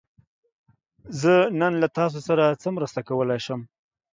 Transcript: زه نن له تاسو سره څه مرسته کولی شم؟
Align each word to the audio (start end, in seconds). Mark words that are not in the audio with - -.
زه 1.21 1.33
نن 1.59 1.73
له 1.81 1.87
تاسو 1.97 2.19
سره 2.27 2.43
څه 2.61 2.67
مرسته 2.77 2.99
کولی 3.09 3.39
شم؟ 3.45 3.59